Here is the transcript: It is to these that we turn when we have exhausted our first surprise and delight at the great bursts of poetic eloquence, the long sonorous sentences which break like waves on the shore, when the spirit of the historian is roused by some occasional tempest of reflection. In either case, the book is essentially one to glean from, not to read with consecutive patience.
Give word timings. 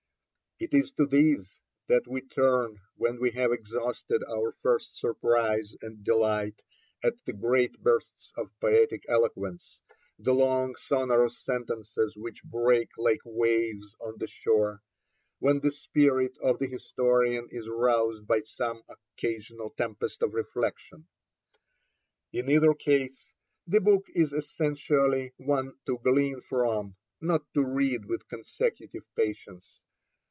It 0.63 0.75
is 0.75 0.91
to 0.91 1.07
these 1.07 1.57
that 1.87 2.07
we 2.07 2.21
turn 2.21 2.79
when 2.95 3.19
we 3.19 3.31
have 3.31 3.51
exhausted 3.51 4.21
our 4.29 4.51
first 4.51 4.95
surprise 4.95 5.73
and 5.81 6.03
delight 6.03 6.61
at 7.03 7.15
the 7.25 7.33
great 7.33 7.81
bursts 7.81 8.31
of 8.37 8.53
poetic 8.59 9.03
eloquence, 9.09 9.79
the 10.19 10.33
long 10.35 10.75
sonorous 10.75 11.39
sentences 11.43 12.15
which 12.15 12.43
break 12.43 12.89
like 12.95 13.21
waves 13.25 13.95
on 13.99 14.19
the 14.19 14.27
shore, 14.27 14.83
when 15.39 15.61
the 15.61 15.71
spirit 15.71 16.37
of 16.43 16.59
the 16.59 16.67
historian 16.67 17.47
is 17.49 17.67
roused 17.67 18.27
by 18.27 18.41
some 18.41 18.83
occasional 18.87 19.71
tempest 19.71 20.21
of 20.21 20.35
reflection. 20.35 21.07
In 22.33 22.47
either 22.51 22.75
case, 22.75 23.31
the 23.65 23.81
book 23.81 24.05
is 24.13 24.31
essentially 24.31 25.33
one 25.37 25.73
to 25.87 25.97
glean 25.97 26.39
from, 26.39 26.97
not 27.19 27.51
to 27.55 27.65
read 27.65 28.05
with 28.05 28.27
consecutive 28.29 29.05
patience. 29.15 29.79